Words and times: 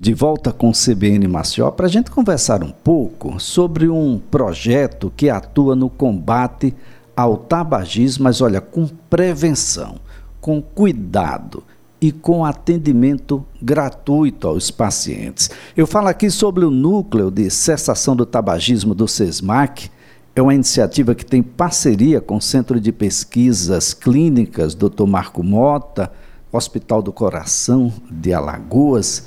de 0.00 0.14
volta 0.14 0.52
com 0.52 0.70
o 0.70 0.72
CBN 0.72 1.26
Maceió 1.26 1.72
para 1.72 1.86
a 1.86 1.88
gente 1.88 2.08
conversar 2.08 2.62
um 2.62 2.70
pouco 2.70 3.40
sobre 3.40 3.88
um 3.88 4.20
projeto 4.30 5.12
que 5.16 5.28
atua 5.28 5.74
no 5.74 5.90
combate 5.90 6.72
ao 7.16 7.36
tabagismo, 7.36 8.22
mas 8.22 8.40
olha, 8.40 8.60
com 8.60 8.86
prevenção, 8.86 9.96
com 10.40 10.62
cuidado 10.62 11.64
e 12.00 12.12
com 12.12 12.44
atendimento 12.44 13.44
gratuito 13.60 14.46
aos 14.46 14.70
pacientes. 14.70 15.50
Eu 15.76 15.84
falo 15.84 16.06
aqui 16.06 16.30
sobre 16.30 16.64
o 16.64 16.70
núcleo 16.70 17.28
de 17.28 17.50
cessação 17.50 18.14
do 18.14 18.24
tabagismo 18.24 18.94
do 18.94 19.08
SESMAC. 19.08 19.90
É 20.36 20.40
uma 20.40 20.54
iniciativa 20.54 21.12
que 21.12 21.26
tem 21.26 21.42
parceria 21.42 22.20
com 22.20 22.36
o 22.36 22.40
Centro 22.40 22.78
de 22.78 22.92
Pesquisas 22.92 23.92
Clínicas 23.94 24.76
Dr. 24.76 25.06
Marco 25.08 25.42
Mota, 25.42 26.12
Hospital 26.52 27.02
do 27.02 27.12
Coração 27.12 27.92
de 28.08 28.32
Alagoas. 28.32 29.26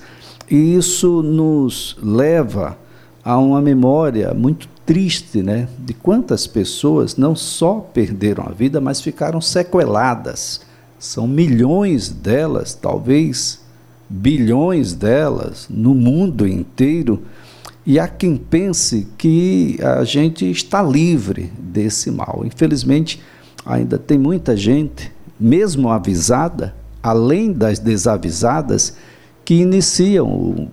E 0.52 0.76
isso 0.76 1.24
nos 1.24 1.98
leva 2.04 2.78
a 3.24 3.38
uma 3.38 3.62
memória 3.62 4.34
muito 4.34 4.68
triste, 4.86 5.42
né, 5.42 5.70
de 5.80 5.94
quantas 5.94 6.46
pessoas 6.46 7.16
não 7.16 7.34
só 7.34 7.76
perderam 7.76 8.46
a 8.46 8.52
vida, 8.52 8.82
mas 8.82 9.00
ficaram 9.00 9.40
sequeladas. 9.40 10.60
São 11.00 11.26
milhões 11.26 12.10
delas, 12.10 12.74
talvez 12.74 13.62
bilhões 14.10 14.92
delas 14.94 15.68
no 15.70 15.96
mundo 15.96 16.46
inteiro. 16.46 17.24
E 17.86 17.98
há 17.98 18.08
quem 18.10 18.36
pense 18.36 19.08
que 19.18 19.80
a 19.82 20.04
gente 20.04 20.52
está 20.52 20.84
livre 20.84 21.50
desse 21.58 22.12
mal. 22.12 22.44
Infelizmente, 22.46 23.22
ainda 23.66 23.98
tem 23.98 24.18
muita 24.18 24.58
gente, 24.58 25.14
mesmo 25.40 25.88
avisada, 25.90 26.76
além 27.02 27.54
das 27.54 27.80
desavisadas, 27.80 28.98
que 29.52 29.56
iniciam 29.56 30.28
o, 30.30 30.70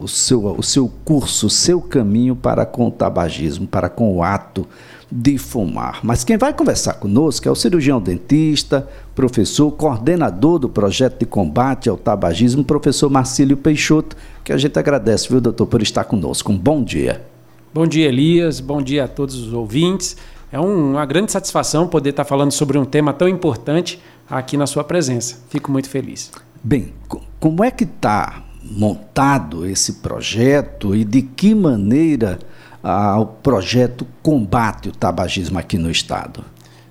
o, 0.00 0.08
seu, 0.08 0.46
o 0.46 0.62
seu 0.62 0.90
curso, 1.04 1.48
o 1.48 1.50
seu 1.50 1.82
caminho 1.82 2.34
para 2.34 2.64
com 2.64 2.88
o 2.88 2.90
tabagismo, 2.90 3.66
para 3.66 3.90
com 3.90 4.16
o 4.16 4.22
ato 4.22 4.66
de 5.10 5.36
fumar. 5.36 6.00
Mas 6.02 6.24
quem 6.24 6.38
vai 6.38 6.54
conversar 6.54 6.94
conosco 6.94 7.46
é 7.46 7.50
o 7.50 7.54
cirurgião 7.54 8.00
dentista, 8.00 8.88
professor, 9.14 9.70
coordenador 9.72 10.58
do 10.58 10.66
projeto 10.66 11.18
de 11.18 11.26
combate 11.26 11.90
ao 11.90 11.98
tabagismo, 11.98 12.64
professor 12.64 13.10
Marcílio 13.10 13.54
Peixoto, 13.54 14.16
que 14.42 14.50
a 14.50 14.56
gente 14.56 14.78
agradece, 14.78 15.28
viu, 15.28 15.38
doutor, 15.38 15.66
por 15.66 15.82
estar 15.82 16.04
conosco. 16.04 16.50
Um 16.50 16.56
bom 16.56 16.82
dia. 16.82 17.22
Bom 17.74 17.86
dia, 17.86 18.08
Elias. 18.08 18.60
Bom 18.60 18.80
dia 18.80 19.04
a 19.04 19.08
todos 19.08 19.34
os 19.34 19.52
ouvintes. 19.52 20.16
É 20.50 20.58
um, 20.58 20.92
uma 20.92 21.04
grande 21.04 21.30
satisfação 21.30 21.86
poder 21.86 22.08
estar 22.08 22.24
falando 22.24 22.50
sobre 22.50 22.78
um 22.78 22.86
tema 22.86 23.12
tão 23.12 23.28
importante 23.28 24.00
aqui 24.26 24.56
na 24.56 24.66
sua 24.66 24.84
presença. 24.84 25.36
Fico 25.50 25.70
muito 25.70 25.90
feliz. 25.90 26.30
Bem, 26.64 26.92
como 27.40 27.64
é 27.64 27.70
que 27.72 27.82
está 27.82 28.44
montado 28.62 29.66
esse 29.66 29.94
projeto 29.94 30.94
e 30.94 31.04
de 31.04 31.20
que 31.22 31.54
maneira 31.54 32.38
ah, 32.82 33.18
o 33.18 33.26
projeto 33.26 34.06
combate 34.22 34.88
o 34.88 34.92
tabagismo 34.92 35.58
aqui 35.58 35.76
no 35.76 35.90
estado? 35.90 36.44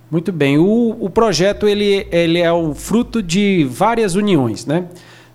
Muito 0.09 0.33
bem, 0.33 0.57
o, 0.57 0.97
o 0.99 1.09
projeto 1.09 1.69
ele, 1.69 2.05
ele 2.11 2.39
é 2.39 2.51
o 2.51 2.73
fruto 2.75 3.23
de 3.23 3.63
várias 3.63 4.15
uniões, 4.15 4.65
né? 4.65 4.87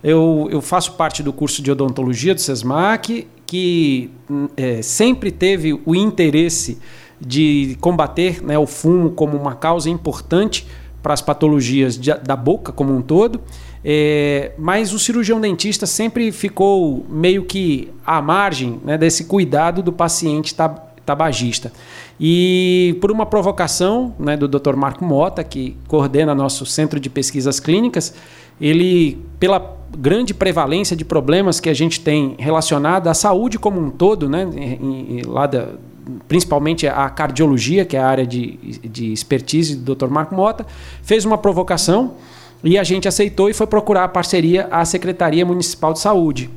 Eu, 0.03 0.47
eu 0.51 0.61
faço 0.61 0.93
parte 0.93 1.23
do 1.23 1.33
curso 1.33 1.63
de 1.63 1.71
odontologia 1.71 2.35
do 2.35 2.39
SESMAC, 2.39 3.27
que 3.47 4.11
é, 4.55 4.83
sempre 4.83 5.31
teve 5.31 5.81
o 5.83 5.95
interesse 5.95 6.77
de 7.19 7.75
combater 7.81 8.43
né, 8.43 8.59
o 8.59 8.67
fumo 8.67 9.09
como 9.09 9.35
uma 9.35 9.55
causa 9.55 9.89
importante 9.89 10.67
para 11.01 11.15
as 11.15 11.21
patologias 11.21 11.97
de, 11.97 12.13
da 12.13 12.35
boca 12.35 12.71
como 12.71 12.95
um 12.95 13.01
todo. 13.01 13.41
É, 13.83 14.51
mas 14.57 14.93
o 14.93 14.99
cirurgião 14.99 15.39
dentista 15.39 15.85
sempre 15.85 16.31
ficou 16.31 17.05
meio 17.09 17.45
que 17.45 17.89
à 18.05 18.21
margem 18.21 18.79
né, 18.83 18.97
desse 18.97 19.25
cuidado 19.25 19.81
do 19.81 19.93
paciente 19.93 20.53
tab 20.55 20.87
tabagista. 21.05 21.71
E 22.19 22.97
por 22.99 23.09
uma 23.09 23.25
provocação 23.25 24.13
né, 24.19 24.35
do 24.35 24.45
Dr. 24.45 24.75
Marco 24.75 25.05
Mota, 25.05 25.41
que 25.41 25.77
coordena 25.87 26.35
nosso 26.35 26.65
centro 26.65 26.99
de 26.99 27.09
pesquisas 27.09 27.61
clínicas, 27.61 28.13
ele, 28.59 29.17
pela 29.39 29.77
grande 29.97 30.33
prevalência 30.33 30.97
de 30.97 31.05
problemas 31.05 31.61
que 31.61 31.69
a 31.69 31.73
gente 31.73 32.01
tem 32.01 32.35
relacionado 32.37 33.07
à 33.07 33.13
saúde 33.13 33.57
como 33.57 33.79
um 33.79 33.89
todo, 33.89 34.27
né, 34.27 34.49
em, 34.53 35.19
em, 35.19 35.21
lá 35.21 35.47
da, 35.47 35.69
principalmente 36.27 36.87
a 36.87 37.09
cardiologia, 37.09 37.85
que 37.85 37.95
é 37.95 37.99
a 37.99 38.07
área 38.07 38.25
de, 38.25 38.57
de 38.83 39.13
expertise 39.13 39.75
do 39.75 39.95
Dr. 39.95 40.07
Marco 40.07 40.35
Mota, 40.35 40.65
fez 41.01 41.25
uma 41.25 41.37
provocação 41.37 42.15
e 42.63 42.77
a 42.77 42.83
gente 42.83 43.07
aceitou 43.07 43.49
e 43.49 43.53
foi 43.53 43.67
procurar 43.67 44.03
a 44.03 44.07
parceria 44.07 44.67
à 44.71 44.83
Secretaria 44.85 45.45
Municipal 45.45 45.93
de 45.93 45.99
Saúde. 45.99 46.49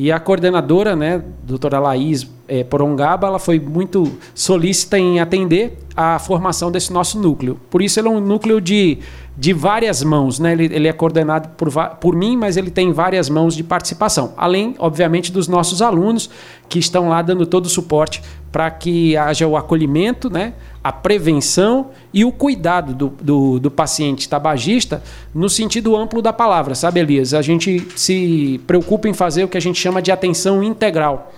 E 0.00 0.12
a 0.12 0.20
coordenadora, 0.20 0.94
né, 0.94 1.24
doutora 1.42 1.80
Laís 1.80 2.24
é, 2.46 2.62
Porongaba, 2.62 3.26
ela 3.26 3.40
foi 3.40 3.58
muito 3.58 4.12
solícita 4.32 4.96
em 4.96 5.18
atender 5.18 5.76
a 5.96 6.20
formação 6.20 6.70
desse 6.70 6.92
nosso 6.92 7.18
núcleo. 7.18 7.58
Por 7.68 7.82
isso 7.82 7.98
ele 7.98 8.06
é 8.06 8.10
um 8.12 8.20
núcleo 8.20 8.60
de, 8.60 8.98
de 9.36 9.52
várias 9.52 10.04
mãos, 10.04 10.38
né? 10.38 10.52
Ele, 10.52 10.66
ele 10.66 10.86
é 10.86 10.92
coordenado 10.92 11.48
por, 11.56 11.68
por 11.96 12.14
mim, 12.14 12.36
mas 12.36 12.56
ele 12.56 12.70
tem 12.70 12.92
várias 12.92 13.28
mãos 13.28 13.56
de 13.56 13.64
participação. 13.64 14.34
Além, 14.36 14.76
obviamente, 14.78 15.32
dos 15.32 15.48
nossos 15.48 15.82
alunos 15.82 16.30
que 16.68 16.78
estão 16.78 17.08
lá 17.08 17.20
dando 17.20 17.44
todo 17.44 17.66
o 17.66 17.68
suporte 17.68 18.22
para 18.50 18.70
que 18.70 19.16
haja 19.16 19.46
o 19.46 19.56
acolhimento, 19.56 20.30
né? 20.30 20.54
a 20.82 20.92
prevenção 20.92 21.90
e 22.14 22.24
o 22.24 22.32
cuidado 22.32 22.94
do, 22.94 23.08
do, 23.20 23.58
do, 23.58 23.70
paciente 23.70 24.28
tabagista 24.28 25.02
no 25.34 25.48
sentido 25.48 25.94
amplo 25.94 26.22
da 26.22 26.32
palavra, 26.32 26.74
sabe, 26.74 27.00
Elias? 27.00 27.34
A 27.34 27.42
gente 27.42 27.86
se 27.94 28.60
preocupa 28.66 29.08
em 29.08 29.12
fazer 29.12 29.44
o 29.44 29.48
que 29.48 29.58
a 29.58 29.60
gente 29.60 29.78
chama 29.78 30.00
de 30.00 30.10
atenção 30.10 30.62
integral. 30.62 31.32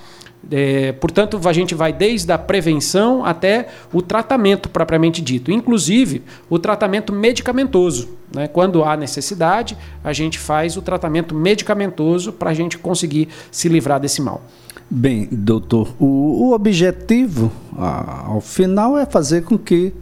É, 0.51 0.93
portanto, 0.93 1.39
a 1.45 1.53
gente 1.53 1.75
vai 1.75 1.93
desde 1.93 2.31
a 2.33 2.39
prevenção 2.39 3.25
até 3.25 3.69
o 3.93 4.01
tratamento 4.01 4.69
propriamente 4.69 5.21
dito, 5.21 5.51
inclusive 5.51 6.23
o 6.49 6.59
tratamento 6.59 7.13
medicamentoso. 7.13 8.09
Né? 8.35 8.47
Quando 8.49 8.83
há 8.83 8.97
necessidade, 8.97 9.77
a 10.03 10.13
gente 10.13 10.39
faz 10.39 10.77
o 10.77 10.83
tratamento 10.83 11.35
medicamentoso 11.35 12.33
para 12.33 12.51
a 12.51 12.55
gente 12.55 12.79
conseguir 12.79 13.29
se 13.51 13.69
livrar 13.69 14.01
desse 14.01 14.23
mal. 14.23 14.43
Bem, 14.93 15.29
doutor, 15.31 15.95
o, 16.01 16.49
o 16.49 16.53
objetivo, 16.53 17.53
ao 17.77 18.41
final, 18.41 18.99
é 18.99 19.07
fazer 19.07 19.45
com 19.45 19.57
que 19.57 19.93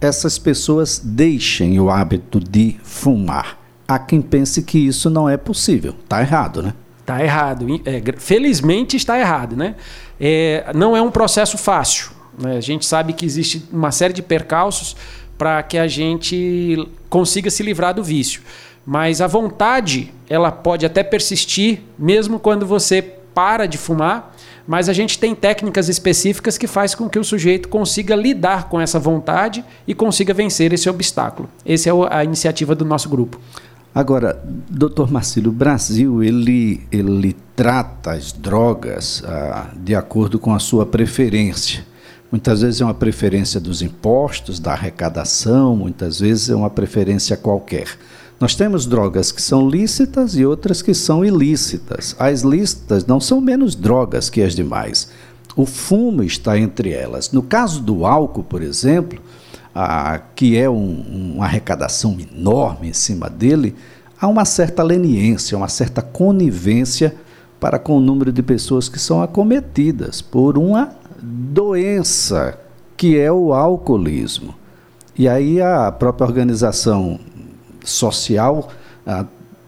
essas 0.00 0.36
pessoas 0.36 1.00
deixem 1.02 1.78
o 1.78 1.88
hábito 1.88 2.40
de 2.40 2.76
fumar. 2.82 3.56
Há 3.86 4.00
quem 4.00 4.20
pense 4.20 4.62
que 4.64 4.78
isso 4.78 5.08
não 5.08 5.28
é 5.28 5.36
possível. 5.36 5.94
Está 6.02 6.20
errado, 6.20 6.60
né? 6.60 6.74
Está 6.98 7.22
errado. 7.22 7.66
É, 7.84 8.02
felizmente 8.18 8.96
está 8.96 9.16
errado, 9.16 9.54
né? 9.54 9.76
É, 10.20 10.72
não 10.74 10.96
é 10.96 11.00
um 11.00 11.10
processo 11.10 11.56
fácil. 11.56 12.10
Né? 12.36 12.56
A 12.56 12.60
gente 12.60 12.84
sabe 12.84 13.12
que 13.12 13.24
existe 13.24 13.68
uma 13.72 13.92
série 13.92 14.12
de 14.12 14.22
percalços 14.22 14.96
para 15.38 15.62
que 15.62 15.78
a 15.78 15.86
gente 15.86 16.88
consiga 17.08 17.48
se 17.48 17.62
livrar 17.62 17.94
do 17.94 18.02
vício. 18.02 18.42
Mas 18.84 19.20
a 19.20 19.28
vontade, 19.28 20.12
ela 20.28 20.50
pode 20.50 20.84
até 20.84 21.04
persistir, 21.04 21.82
mesmo 21.96 22.40
quando 22.40 22.66
você 22.66 23.02
para 23.34 23.66
de 23.66 23.78
fumar, 23.78 24.31
mas 24.66 24.88
a 24.88 24.92
gente 24.92 25.18
tem 25.18 25.34
técnicas 25.34 25.88
específicas 25.88 26.56
que 26.56 26.66
faz 26.66 26.94
com 26.94 27.08
que 27.08 27.18
o 27.18 27.24
sujeito 27.24 27.68
consiga 27.68 28.14
lidar 28.14 28.68
com 28.68 28.80
essa 28.80 28.98
vontade 28.98 29.64
e 29.86 29.94
consiga 29.94 30.32
vencer 30.32 30.72
esse 30.72 30.88
obstáculo. 30.88 31.48
Essa 31.64 31.90
é 31.90 31.92
a 32.10 32.24
iniciativa 32.24 32.74
do 32.74 32.84
nosso 32.84 33.08
grupo. 33.08 33.40
Agora, 33.94 34.42
doutor 34.70 35.10
Marcelo, 35.10 35.50
o 35.50 35.52
Brasil 35.52 36.22
ele, 36.22 36.80
ele 36.90 37.36
trata 37.54 38.12
as 38.12 38.32
drogas 38.32 39.22
ah, 39.26 39.68
de 39.76 39.94
acordo 39.94 40.38
com 40.38 40.54
a 40.54 40.58
sua 40.58 40.86
preferência. 40.86 41.84
Muitas 42.30 42.62
vezes 42.62 42.80
é 42.80 42.84
uma 42.84 42.94
preferência 42.94 43.60
dos 43.60 43.82
impostos, 43.82 44.58
da 44.58 44.72
arrecadação, 44.72 45.76
muitas 45.76 46.20
vezes 46.20 46.48
é 46.48 46.54
uma 46.54 46.70
preferência 46.70 47.36
qualquer. 47.36 47.86
Nós 48.42 48.56
temos 48.56 48.86
drogas 48.86 49.30
que 49.30 49.40
são 49.40 49.68
lícitas 49.68 50.34
e 50.34 50.44
outras 50.44 50.82
que 50.82 50.92
são 50.92 51.24
ilícitas. 51.24 52.16
As 52.18 52.40
lícitas 52.40 53.06
não 53.06 53.20
são 53.20 53.40
menos 53.40 53.76
drogas 53.76 54.28
que 54.28 54.42
as 54.42 54.52
demais. 54.52 55.10
O 55.54 55.64
fumo 55.64 56.24
está 56.24 56.58
entre 56.58 56.90
elas. 56.90 57.30
No 57.30 57.40
caso 57.40 57.80
do 57.80 58.04
álcool, 58.04 58.42
por 58.42 58.60
exemplo, 58.60 59.20
a, 59.72 60.18
que 60.34 60.56
é 60.56 60.68
um, 60.68 61.34
uma 61.36 61.44
arrecadação 61.44 62.18
enorme 62.18 62.88
em 62.88 62.92
cima 62.92 63.30
dele, 63.30 63.76
há 64.20 64.26
uma 64.26 64.44
certa 64.44 64.82
leniência, 64.82 65.56
uma 65.56 65.68
certa 65.68 66.02
conivência 66.02 67.14
para 67.60 67.78
com 67.78 67.96
o 67.96 68.00
número 68.00 68.32
de 68.32 68.42
pessoas 68.42 68.88
que 68.88 68.98
são 68.98 69.22
acometidas 69.22 70.20
por 70.20 70.58
uma 70.58 70.96
doença 71.22 72.58
que 72.96 73.16
é 73.16 73.30
o 73.30 73.52
alcoolismo. 73.52 74.52
E 75.16 75.28
aí 75.28 75.62
a 75.62 75.92
própria 75.92 76.26
organização 76.26 77.20
social 77.84 78.68
ah, 79.06 79.24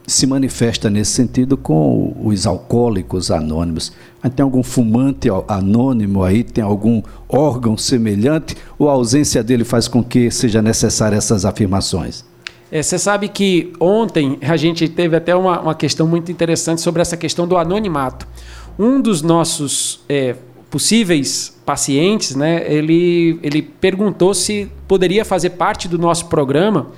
se 0.06 0.26
manifesta 0.26 0.90
nesse 0.90 1.12
sentido 1.12 1.56
com 1.56 2.14
os 2.22 2.46
alcoólicos 2.46 3.31
anônimos. 3.31 3.93
Tem 4.37 4.43
algum 4.43 4.62
fumante 4.62 5.28
anônimo 5.49 6.22
aí? 6.22 6.44
Tem 6.44 6.62
algum 6.62 7.02
órgão 7.28 7.76
semelhante? 7.76 8.56
Ou 8.78 8.88
a 8.88 8.93
ausência 8.93 9.43
dele 9.43 9.64
faz 9.64 9.88
com 9.88 10.02
que 10.02 10.31
seja 10.31 10.61
necessária 10.61 11.16
essas 11.16 11.44
afirmações? 11.44 12.25
É, 12.70 12.82
você 12.82 12.99
sabe 12.99 13.28
que 13.28 13.72
ontem 13.78 14.38
a 14.43 14.56
gente 14.56 14.88
teve 14.88 15.16
até 15.16 15.34
uma, 15.34 15.61
uma 15.61 15.75
questão 15.75 16.06
muito 16.06 16.31
interessante 16.31 16.81
sobre 16.81 17.00
essa 17.00 17.16
questão 17.16 17.46
do 17.46 17.56
anonimato. 17.56 18.26
um 18.78 19.00
dos 19.00 19.22
nossos 19.22 20.00
é, 20.08 20.34
possíveis 20.70 21.56
pacientes, 21.64 22.34
né, 22.34 22.64
ele, 22.66 23.38
ele 23.43 23.62
perguntou 23.62 24.34
se 24.34 24.69
poderia 24.88 25.25
fazer 25.25 25.50
parte 25.50 25.87
do 25.87 25.96
nosso 25.96 26.26
programa 26.26 26.88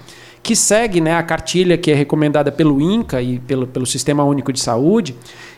que 0.46 0.54
segue 0.54 1.00
né, 1.00 1.12
a 1.12 1.24
cartilha 1.24 1.76
que 1.76 1.90
é 1.90 1.94
recomendada 1.94 2.52
pelo 2.52 2.80
INCA 2.80 3.20
e 3.20 3.40
pelo, 3.40 3.66
pelo 3.66 3.84
Sistema 3.84 4.22
Único 4.22 4.52
de 4.52 4.60
Saúde, 4.60 5.12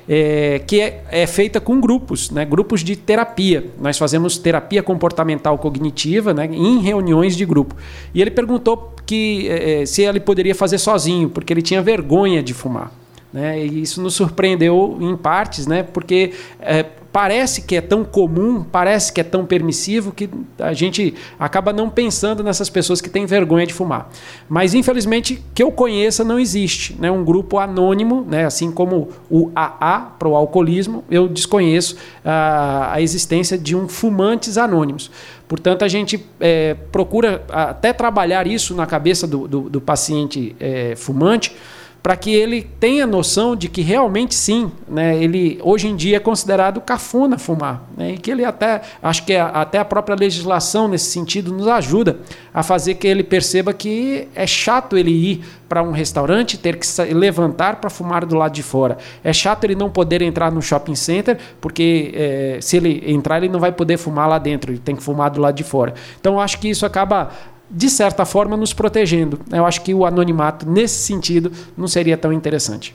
é, 0.08 0.62
que 0.66 0.80
é, 0.80 1.04
é, 1.10 1.26
feita 1.26 1.60
com 1.60 1.78
grupos, 1.78 2.30
né, 2.30 2.42
grupos 2.46 2.82
de 2.82 2.96
terapia. 2.96 3.66
Nós 3.78 3.98
fazemos 3.98 4.38
terapia 4.38 4.82
comportamental 4.82 5.58
cognitiva 5.58 6.32
né, 6.32 6.48
em 6.50 6.78
reuniões 6.78 7.36
de 7.36 7.44
grupo. 7.44 7.76
E 8.14 8.22
ele 8.22 8.30
perguntou 8.30 8.94
que, 9.04 9.46
é, 9.50 9.84
se 9.84 10.00
ele 10.04 10.20
poderia 10.20 10.54
fazer 10.54 10.78
sozinho, 10.78 11.28
porque 11.28 11.52
ele 11.52 11.60
tinha 11.60 11.82
vergonha 11.82 12.42
de 12.42 12.54
fumar. 12.54 12.90
Né? 13.30 13.62
E 13.66 13.82
isso 13.82 14.00
nos 14.00 14.14
surpreendeu 14.14 14.96
em 15.02 15.14
partes, 15.18 15.66
né? 15.66 15.82
porque 15.82 16.32
é, 16.60 16.86
parece 17.12 17.62
que 17.62 17.76
é 17.76 17.80
tão 17.80 18.04
comum, 18.04 18.62
parece 18.62 19.12
que 19.12 19.20
é 19.20 19.24
tão 19.24 19.44
permissivo 19.44 20.12
que 20.12 20.28
a 20.58 20.72
gente 20.72 21.14
acaba 21.38 21.72
não 21.72 21.88
pensando 21.88 22.42
nessas 22.42 22.68
pessoas 22.68 23.00
que 23.00 23.08
têm 23.08 23.26
vergonha 23.26 23.66
de 23.66 23.72
fumar. 23.72 24.10
Mas 24.48 24.74
infelizmente 24.74 25.42
que 25.54 25.62
eu 25.62 25.72
conheça 25.72 26.22
não 26.22 26.38
existe, 26.38 26.96
né? 26.98 27.10
Um 27.10 27.24
grupo 27.24 27.58
anônimo, 27.58 28.26
né? 28.28 28.44
Assim 28.44 28.70
como 28.70 29.08
o 29.30 29.50
AA 29.54 30.12
para 30.18 30.28
o 30.28 30.36
alcoolismo, 30.36 31.02
eu 31.10 31.28
desconheço 31.28 31.96
a, 32.24 32.94
a 32.94 33.00
existência 33.00 33.56
de 33.56 33.74
um 33.74 33.88
fumantes 33.88 34.58
anônimos. 34.58 35.10
Portanto, 35.48 35.82
a 35.82 35.88
gente 35.88 36.24
é, 36.38 36.74
procura 36.92 37.42
até 37.48 37.92
trabalhar 37.92 38.46
isso 38.46 38.74
na 38.74 38.84
cabeça 38.84 39.26
do, 39.26 39.48
do, 39.48 39.60
do 39.70 39.80
paciente 39.80 40.54
é, 40.60 40.94
fumante 40.94 41.56
para 42.02 42.16
que 42.16 42.32
ele 42.34 42.62
tenha 42.62 43.06
noção 43.06 43.56
de 43.56 43.68
que 43.68 43.82
realmente 43.82 44.34
sim, 44.34 44.70
né, 44.88 45.22
ele 45.22 45.58
hoje 45.62 45.88
em 45.88 45.96
dia 45.96 46.16
é 46.16 46.20
considerado 46.20 46.80
cafona 46.80 47.36
fumar, 47.38 47.82
né, 47.96 48.12
e 48.12 48.18
que 48.18 48.30
ele 48.30 48.44
até, 48.44 48.80
acho 49.02 49.24
que 49.24 49.34
até 49.34 49.78
a 49.78 49.84
própria 49.84 50.16
legislação 50.16 50.88
nesse 50.88 51.10
sentido 51.10 51.52
nos 51.52 51.66
ajuda 51.66 52.18
a 52.54 52.62
fazer 52.62 52.94
que 52.94 53.06
ele 53.06 53.22
perceba 53.22 53.72
que 53.72 54.28
é 54.34 54.46
chato 54.46 54.96
ele 54.96 55.10
ir 55.10 55.44
para 55.68 55.82
um 55.82 55.90
restaurante 55.90 56.56
ter 56.56 56.76
que 56.76 56.86
levantar 57.12 57.76
para 57.76 57.90
fumar 57.90 58.24
do 58.24 58.36
lado 58.36 58.52
de 58.52 58.62
fora, 58.62 58.96
é 59.22 59.32
chato 59.32 59.64
ele 59.64 59.74
não 59.74 59.90
poder 59.90 60.22
entrar 60.22 60.50
no 60.50 60.62
shopping 60.62 60.94
center 60.94 61.38
porque 61.60 62.12
é, 62.14 62.58
se 62.60 62.76
ele 62.76 63.02
entrar 63.06 63.38
ele 63.38 63.48
não 63.48 63.60
vai 63.60 63.72
poder 63.72 63.96
fumar 63.96 64.28
lá 64.28 64.38
dentro, 64.38 64.72
ele 64.72 64.78
tem 64.78 64.96
que 64.96 65.02
fumar 65.02 65.30
do 65.30 65.40
lado 65.40 65.54
de 65.54 65.64
fora. 65.64 65.94
Então 66.20 66.40
acho 66.40 66.58
que 66.58 66.68
isso 66.68 66.86
acaba 66.86 67.30
de 67.70 67.90
certa 67.90 68.24
forma, 68.24 68.56
nos 68.56 68.72
protegendo. 68.72 69.40
Eu 69.50 69.66
acho 69.66 69.82
que 69.82 69.92
o 69.92 70.06
anonimato, 70.06 70.68
nesse 70.68 71.02
sentido, 71.02 71.52
não 71.76 71.86
seria 71.86 72.16
tão 72.16 72.32
interessante. 72.32 72.94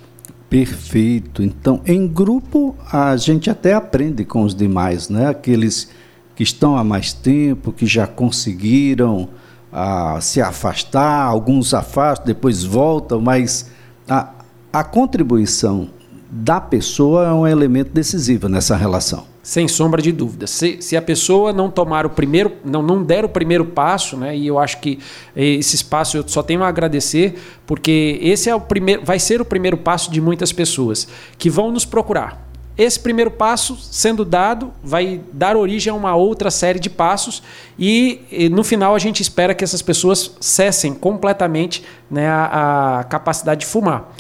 Perfeito. 0.50 1.42
Então, 1.42 1.82
em 1.86 2.08
grupo, 2.08 2.76
a 2.92 3.16
gente 3.18 3.50
até 3.50 3.74
aprende 3.74 4.24
com 4.24 4.44
os 4.44 4.54
demais, 4.54 5.10
né? 5.10 5.28
Aqueles 5.28 5.90
que 6.36 6.44
estão 6.44 6.78
há 6.78 6.84
mais 6.84 7.14
tempo, 7.14 7.72
que 7.72 7.86
já 7.86 8.08
conseguiram 8.08 9.30
ah, 9.72 10.20
se 10.22 10.42
afastar, 10.42 11.24
alguns 11.24 11.74
afastam, 11.74 12.28
depois 12.28 12.64
voltam, 12.64 13.20
mas 13.20 13.72
a, 14.08 14.30
a 14.72 14.84
contribuição 14.84 15.90
da 16.30 16.60
pessoa 16.60 17.28
é 17.28 17.32
um 17.32 17.48
elemento 17.48 17.92
decisivo 17.92 18.48
nessa 18.48 18.76
relação. 18.76 19.33
Sem 19.44 19.68
sombra 19.68 20.02
de 20.02 20.14
dúvida. 20.14 20.48
Se, 20.48 20.82
se 20.82 20.96
a 20.96 21.02
pessoa 21.02 21.52
não 21.52 21.70
tomar 21.70 22.06
o 22.06 22.10
primeiro, 22.10 22.54
não, 22.64 22.82
não 22.82 23.04
der 23.04 23.26
o 23.26 23.30
primeiro 23.30 23.66
passo, 23.66 24.16
né, 24.16 24.36
e 24.36 24.48
eu 24.48 24.58
acho 24.58 24.80
que 24.80 25.00
esse 25.36 25.76
espaço 25.76 26.16
eu 26.16 26.24
só 26.26 26.42
tenho 26.42 26.64
a 26.64 26.68
agradecer, 26.70 27.36
porque 27.68 28.18
esse 28.22 28.50
é 28.50 28.56
o 28.56 28.62
primeiro, 28.62 29.04
vai 29.04 29.20
ser 29.20 29.42
o 29.42 29.46
primeiro 29.46 29.76
passo 29.76 30.10
de 30.10 30.22
muitas 30.22 30.54
pessoas 30.54 31.10
que 31.38 31.50
vão 31.50 31.72
nos 31.72 31.84
procurar. 31.84 32.54
Esse 32.76 33.00
primeiro 33.00 33.30
passo, 33.30 33.78
sendo 33.80 34.26
dado, 34.26 34.74
vai 34.84 35.22
dar 35.32 35.56
origem 35.56 35.92
a 35.92 35.96
uma 35.96 36.16
outra 36.16 36.50
série 36.50 36.80
de 36.80 36.90
passos 36.90 37.44
e, 37.78 38.50
no 38.52 38.64
final 38.64 38.96
a 38.96 39.00
gente 39.00 39.22
espera 39.22 39.54
que 39.54 39.64
essas 39.64 39.82
pessoas 39.84 40.36
cessem 40.40 40.92
completamente 40.92 41.84
né, 42.10 42.28
a, 42.28 43.00
a 43.00 43.04
capacidade 43.04 43.62
de 43.62 43.68
fumar. 43.68 44.12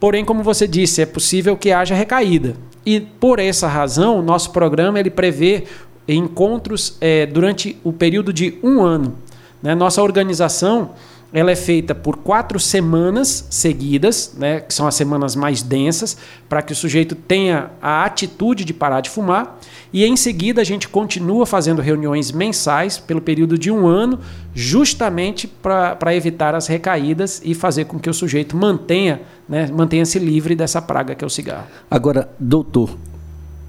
Porém, 0.00 0.24
como 0.24 0.42
você 0.42 0.66
disse, 0.66 1.02
é 1.02 1.06
possível 1.06 1.56
que 1.56 1.70
haja 1.70 1.94
recaída. 1.94 2.56
E 2.84 2.98
por 2.98 3.38
essa 3.38 3.68
razão, 3.68 4.22
nosso 4.22 4.50
programa 4.50 4.98
ele 4.98 5.10
prevê 5.10 5.64
encontros 6.08 6.96
é, 7.00 7.26
durante 7.26 7.78
o 7.84 7.92
período 7.92 8.32
de 8.32 8.58
um 8.62 8.82
ano. 8.82 9.14
Né? 9.62 9.74
Nossa 9.74 10.02
organização 10.02 10.90
ela 11.32 11.50
é 11.50 11.56
feita 11.56 11.94
por 11.94 12.16
quatro 12.16 12.58
semanas 12.58 13.46
seguidas, 13.50 14.34
né, 14.36 14.60
que 14.60 14.74
são 14.74 14.86
as 14.86 14.94
semanas 14.94 15.36
mais 15.36 15.62
densas, 15.62 16.16
para 16.48 16.62
que 16.62 16.72
o 16.72 16.76
sujeito 16.76 17.14
tenha 17.14 17.70
a 17.80 18.04
atitude 18.04 18.64
de 18.64 18.74
parar 18.74 19.00
de 19.00 19.10
fumar. 19.10 19.58
E 19.92 20.04
em 20.04 20.16
seguida 20.16 20.60
a 20.60 20.64
gente 20.64 20.88
continua 20.88 21.46
fazendo 21.46 21.80
reuniões 21.80 22.32
mensais 22.32 22.98
pelo 22.98 23.20
período 23.20 23.56
de 23.56 23.70
um 23.70 23.86
ano, 23.86 24.18
justamente 24.54 25.46
para 25.46 26.14
evitar 26.14 26.54
as 26.54 26.66
recaídas 26.66 27.40
e 27.44 27.54
fazer 27.54 27.84
com 27.84 27.98
que 27.98 28.10
o 28.10 28.14
sujeito 28.14 28.56
mantenha, 28.56 29.22
né, 29.48 29.68
mantenha-se 29.72 30.18
livre 30.18 30.54
dessa 30.56 30.82
praga 30.82 31.14
que 31.14 31.24
é 31.24 31.26
o 31.26 31.30
cigarro. 31.30 31.66
Agora, 31.90 32.28
doutor, 32.38 32.96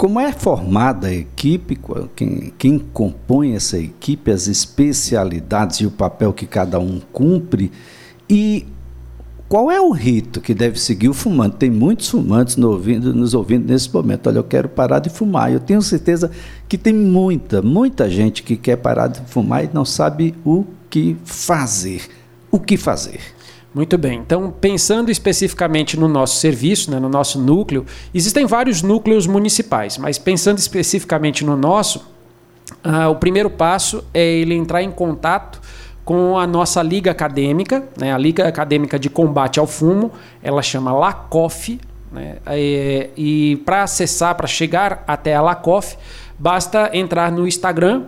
como 0.01 0.19
é 0.19 0.31
formada 0.31 1.09
a 1.09 1.13
equipe, 1.13 1.79
quem, 2.15 2.51
quem, 2.57 2.79
compõe 2.79 3.53
essa 3.53 3.77
equipe, 3.77 4.31
as 4.31 4.47
especialidades 4.47 5.77
e 5.77 5.85
o 5.85 5.91
papel 5.91 6.33
que 6.33 6.47
cada 6.47 6.79
um 6.79 6.99
cumpre, 7.13 7.71
e 8.27 8.65
qual 9.47 9.69
é 9.69 9.79
o 9.79 9.91
rito 9.91 10.41
que 10.41 10.55
deve 10.55 10.79
seguir 10.79 11.07
o 11.07 11.13
fumante? 11.13 11.57
Tem 11.57 11.69
muitos 11.69 12.09
fumantes 12.09 12.55
nos 12.55 12.71
ouvindo, 12.71 13.13
nos 13.13 13.35
ouvindo 13.35 13.71
nesse 13.71 13.93
momento. 13.93 14.25
Olha, 14.25 14.39
eu 14.39 14.43
quero 14.43 14.67
parar 14.67 14.97
de 14.97 15.11
fumar. 15.11 15.53
Eu 15.53 15.59
tenho 15.59 15.83
certeza 15.83 16.31
que 16.67 16.79
tem 16.79 16.95
muita, 16.95 17.61
muita 17.61 18.09
gente 18.09 18.41
que 18.41 18.57
quer 18.57 18.77
parar 18.77 19.05
de 19.05 19.21
fumar 19.27 19.65
e 19.65 19.69
não 19.71 19.85
sabe 19.85 20.33
o 20.43 20.65
que 20.89 21.15
fazer. 21.23 22.09
O 22.49 22.59
que 22.59 22.75
fazer? 22.75 23.19
Muito 23.73 23.97
bem. 23.97 24.19
Então, 24.19 24.51
pensando 24.51 25.09
especificamente 25.09 25.97
no 25.97 26.07
nosso 26.07 26.35
serviço, 26.35 26.91
né, 26.91 26.99
no 26.99 27.07
nosso 27.07 27.39
núcleo, 27.39 27.85
existem 28.13 28.45
vários 28.45 28.81
núcleos 28.81 29.25
municipais, 29.25 29.97
mas 29.97 30.17
pensando 30.17 30.57
especificamente 30.57 31.45
no 31.45 31.55
nosso, 31.55 31.99
uh, 32.83 33.09
o 33.09 33.15
primeiro 33.15 33.49
passo 33.49 34.03
é 34.13 34.21
ele 34.21 34.55
entrar 34.55 34.83
em 34.83 34.91
contato 34.91 35.61
com 36.03 36.37
a 36.37 36.45
nossa 36.45 36.83
liga 36.83 37.11
acadêmica, 37.11 37.87
né, 37.97 38.13
a 38.13 38.17
Liga 38.17 38.45
Acadêmica 38.45 38.99
de 38.99 39.09
Combate 39.09 39.57
ao 39.57 39.67
Fumo, 39.67 40.11
ela 40.43 40.61
chama 40.61 40.91
LACOF, 40.91 41.79
né, 42.11 42.39
é, 42.47 43.09
e 43.15 43.61
para 43.65 43.83
acessar, 43.83 44.35
para 44.35 44.47
chegar 44.47 45.01
até 45.07 45.33
a 45.33 45.41
LACOF, 45.41 45.95
basta 46.37 46.89
entrar 46.91 47.31
no 47.31 47.47
Instagram, 47.47 48.03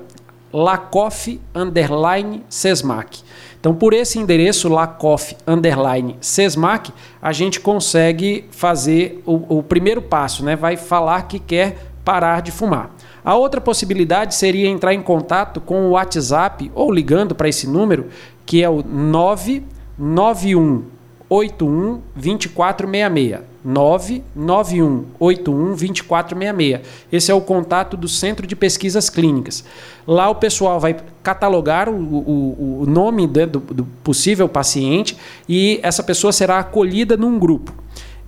LACOF 0.52 1.40
underline 1.56 2.44
Sesmac. 2.50 3.24
Então, 3.64 3.74
por 3.74 3.94
esse 3.94 4.20
endereço, 4.20 4.68
lacof 4.68 5.38
underline 5.48 6.18
sesmac, 6.20 6.92
a 7.22 7.32
gente 7.32 7.62
consegue 7.62 8.44
fazer 8.52 9.24
o, 9.26 9.60
o 9.60 9.64
primeiro 9.64 10.02
passo, 10.02 10.44
né? 10.44 10.54
Vai 10.54 10.76
falar 10.76 11.30
que 11.30 11.40
quer 11.40 11.78
parar 12.04 12.42
de 12.42 12.52
fumar. 12.52 12.94
A 13.24 13.36
outra 13.36 13.62
possibilidade 13.62 14.36
seria 14.36 14.68
entrar 14.68 14.94
em 14.94 15.02
contato 15.02 15.62
com 15.62 15.86
o 15.86 15.92
WhatsApp 15.92 16.70
ou 16.76 16.92
ligando 16.92 17.34
para 17.34 17.48
esse 17.48 17.66
número, 17.66 18.10
que 18.46 18.62
é 18.62 18.70
o 18.70 18.84
991 18.84 20.84
81 21.30 22.02
2466. 22.18 23.53
99181 23.64 25.76
2466. 25.76 26.82
Esse 27.12 27.32
é 27.32 27.34
o 27.34 27.42
contato 27.42 27.98
do 27.98 28.08
Centro 28.08 28.46
de 28.46 28.56
Pesquisas 28.56 29.10
Clínicas. 29.10 29.64
Lá 30.06 30.30
o 30.30 30.36
pessoal 30.36 30.80
vai 30.80 30.98
catalogar 31.22 31.90
o, 31.90 31.96
o, 31.96 32.82
o 32.82 32.86
nome 32.86 33.28
do, 33.28 33.60
do 33.60 33.86
possível 34.04 34.50
paciente 34.50 35.18
e 35.48 35.80
essa 35.82 36.04
pessoa 36.04 36.34
será 36.34 36.60
acolhida 36.60 37.16
num 37.16 37.40
grupo. 37.40 37.74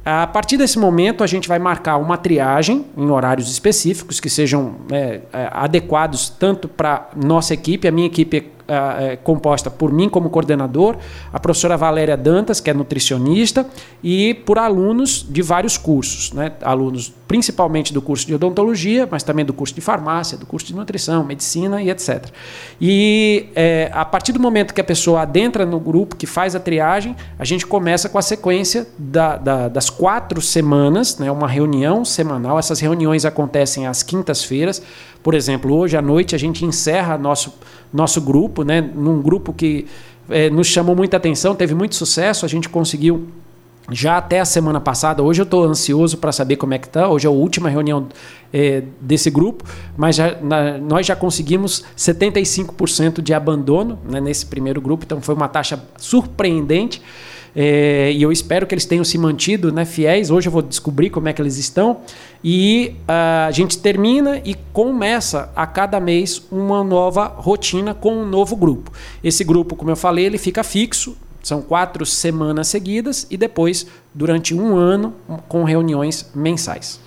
A 0.06 0.28
partir 0.28 0.56
desse 0.56 0.78
momento, 0.78 1.24
a 1.24 1.28
gente 1.28 1.48
vai 1.48 1.58
marcar 1.58 1.98
uma 1.98 2.16
triagem 2.16 2.86
em 2.96 3.10
horários 3.10 3.52
específicos 3.52 4.20
que 4.20 4.30
sejam 4.30 4.76
é, 4.92 5.22
é 5.34 5.50
adequados 5.52 6.30
tanto 6.30 6.68
para 6.68 7.10
nossa 7.16 7.56
equipe, 7.56 7.88
a 7.88 7.92
minha 7.92 8.06
equipe 8.06 8.52
é, 8.68 9.16
composta 9.18 9.70
por 9.70 9.92
mim 9.92 10.10
como 10.10 10.30
coordenador, 10.30 10.98
a 11.32 11.40
professora 11.40 11.78
Valéria 11.78 12.18
Dantas, 12.18 12.60
que 12.60 12.70
é 12.70 12.74
nutricionista, 12.74 13.66
e 14.04 14.34
por 14.46 14.58
alunos 14.58 15.26
de 15.30 15.42
vários 15.42 15.78
cursos, 15.78 16.32
né? 16.34 16.54
alunos 16.62 17.14
principalmente 17.28 17.94
do 17.94 18.02
curso 18.02 18.26
de 18.26 18.36
odontologia, 18.36 19.08
mas 19.10 19.24
também 19.24 19.44
do 19.44 19.54
curso 19.54 19.74
de 19.74 19.82
farmácia, 19.82 20.38
do 20.38 20.46
curso 20.46 20.68
de 20.68 20.76
nutrição, 20.76 21.24
medicina 21.24 21.82
e 21.82 21.90
etc. 21.90 22.28
E 22.80 23.50
é, 23.56 23.90
a 23.94 24.06
partir 24.06 24.32
do 24.32 24.40
momento 24.40 24.74
que 24.74 24.82
a 24.82 24.84
pessoa 24.84 25.22
adentra 25.22 25.66
no 25.66 25.80
grupo, 25.80 26.16
que 26.16 26.28
faz 26.28 26.56
a 26.56 26.60
triagem, 26.60 27.16
a 27.38 27.46
gente 27.46 27.66
começa 27.66 28.08
com 28.10 28.18
a 28.18 28.22
sequência 28.22 28.88
da, 28.98 29.38
da, 29.38 29.68
das 29.68 29.90
quatro 29.90 30.42
semanas, 30.42 31.18
né? 31.18 31.32
uma 31.32 31.48
reunião 31.48 32.06
semanal. 32.06 32.60
Essas 32.60 32.80
reuniões 32.80 33.26
acontecem 33.26 33.88
às 33.88 34.04
quintas-feiras. 34.04 34.82
Por 35.26 35.34
exemplo, 35.34 35.76
hoje 35.76 35.98
à 35.98 36.04
noite 36.04 36.36
a 36.36 36.38
gente 36.38 36.64
encerra 36.64 37.18
nosso 37.18 37.52
nosso 37.92 38.22
grupo, 38.22 38.62
né, 38.62 38.80
num 38.80 39.24
grupo 39.24 39.52
que 39.52 39.88
é, 40.30 40.52
nos 40.52 40.68
chamou 40.68 40.96
muita 40.96 41.18
atenção, 41.18 41.56
teve 41.56 41.74
muito 41.74 41.96
sucesso, 41.96 42.46
a 42.46 42.48
gente 42.48 42.70
conseguiu 42.70 43.28
já 43.90 44.18
até 44.18 44.40
a 44.40 44.46
semana 44.46 44.80
passada. 44.80 45.24
Hoje 45.24 45.42
eu 45.42 45.46
estou 45.46 45.64
ansioso 45.64 46.20
para 46.20 46.32
saber 46.32 46.58
como 46.58 46.76
é 46.76 46.78
que 46.78 46.86
está. 46.86 47.10
Hoje 47.10 47.26
é 47.26 47.30
a 47.30 47.32
última 47.32 47.70
reunião 47.70 48.08
é, 48.54 48.84
desse 49.02 49.32
grupo, 49.32 49.64
mas 49.98 50.16
já, 50.16 50.40
na, 50.40 50.78
nós 50.78 51.08
já 51.08 51.16
conseguimos 51.16 51.84
75% 51.98 53.20
de 53.20 53.34
abandono 53.34 53.98
né, 54.08 54.22
nesse 54.22 54.46
primeiro 54.46 54.80
grupo, 54.80 55.06
então 55.06 55.20
foi 55.22 55.34
uma 55.34 55.48
taxa 55.48 55.84
surpreendente. 55.98 57.02
É, 57.56 58.12
e 58.12 58.22
eu 58.22 58.32
espero 58.32 58.68
que 58.68 58.74
eles 58.74 58.86
tenham 58.86 59.06
se 59.06 59.18
mantido 59.18 59.72
né, 59.72 59.86
fiéis. 59.86 60.30
Hoje 60.30 60.48
eu 60.48 60.52
vou 60.52 60.62
descobrir 60.62 61.10
como 61.10 61.30
é 61.30 61.34
que 61.34 61.42
eles 61.42 61.58
estão. 61.58 62.02
E 62.44 62.96
uh, 63.08 63.48
a 63.48 63.52
gente 63.52 63.78
termina 63.78 64.42
e 64.44 64.56
começa 64.74 65.50
a 65.56 65.66
cada 65.66 66.00
mês 66.00 66.42
uma 66.52 66.84
nova 66.84 67.28
rotina 67.28 67.94
com 67.94 68.14
um 68.18 68.26
novo 68.28 68.56
grupo. 68.56 68.92
Esse 69.24 69.44
grupo, 69.44 69.76
como 69.76 69.90
eu 69.90 69.96
falei, 69.96 70.26
ele 70.26 70.38
fica 70.38 70.64
fixo. 70.64 71.16
São 71.42 71.62
quatro 71.62 72.06
semanas 72.06 72.68
seguidas 72.68 73.28
e 73.30 73.38
depois, 73.38 73.86
durante 74.14 74.54
um 74.54 74.76
ano, 74.76 75.14
com 75.48 75.64
reuniões 75.64 76.30
mensais. 76.34 77.00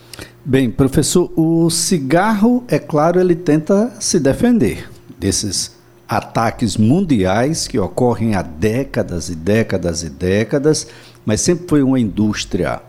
Bem, 0.44 0.70
professor, 0.70 1.30
o 1.36 1.68
cigarro, 1.68 2.64
é 2.68 2.78
claro, 2.78 3.20
ele 3.20 3.34
tenta 3.34 3.92
se 3.98 4.18
defender 4.20 4.88
desses 5.18 5.77
ataques 6.08 6.76
mundiais 6.76 7.68
que 7.68 7.78
ocorrem 7.78 8.34
há 8.34 8.40
décadas 8.40 9.28
e 9.28 9.34
décadas 9.34 10.02
e 10.02 10.08
décadas, 10.08 10.86
mas 11.26 11.42
sempre 11.42 11.68
foi 11.68 11.82
uma 11.82 12.00
indústria 12.00 12.80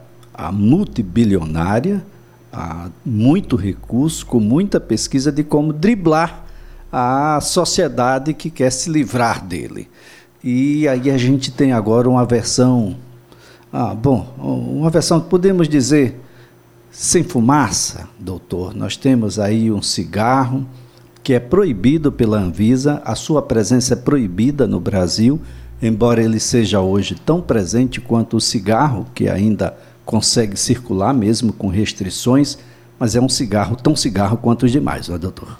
multibilionária, 0.53 2.01
a 2.51 2.89
muito 3.05 3.57
recurso, 3.57 4.25
com 4.25 4.39
muita 4.39 4.79
pesquisa 4.79 5.31
de 5.31 5.43
como 5.43 5.73
driblar 5.73 6.45
a 6.91 7.39
sociedade 7.41 8.33
que 8.33 8.49
quer 8.49 8.71
se 8.71 8.89
livrar 8.89 9.45
dele. 9.45 9.89
E 10.41 10.87
aí 10.87 11.11
a 11.11 11.17
gente 11.17 11.51
tem 11.51 11.73
agora 11.73 12.09
uma 12.09 12.25
versão, 12.25 12.95
ah, 13.71 13.93
bom, 13.93 14.33
uma 14.39 14.89
versão 14.89 15.19
podemos 15.19 15.67
dizer 15.67 16.19
sem 16.89 17.23
fumaça, 17.23 18.07
doutor. 18.17 18.73
Nós 18.73 18.95
temos 18.95 19.37
aí 19.37 19.69
um 19.69 19.81
cigarro 19.81 20.65
que 21.29 21.33
é 21.35 21.39
proibido 21.39 22.11
pela 22.11 22.39
Anvisa, 22.39 23.03
a 23.05 23.13
sua 23.13 23.39
presença 23.39 23.93
é 23.93 23.95
proibida 23.95 24.65
no 24.65 24.79
Brasil, 24.79 25.39
embora 25.79 26.23
ele 26.23 26.39
seja 26.39 26.81
hoje 26.81 27.13
tão 27.23 27.39
presente 27.39 28.01
quanto 28.01 28.37
o 28.37 28.41
cigarro, 28.41 29.05
que 29.13 29.29
ainda 29.29 29.77
consegue 30.03 30.57
circular 30.57 31.13
mesmo 31.13 31.53
com 31.53 31.67
restrições, 31.67 32.57
mas 32.97 33.15
é 33.15 33.21
um 33.21 33.29
cigarro 33.29 33.75
tão 33.75 33.95
cigarro 33.95 34.37
quanto 34.37 34.65
os 34.65 34.71
demais, 34.71 35.07
não 35.07 35.17
é, 35.17 35.19
doutor? 35.19 35.55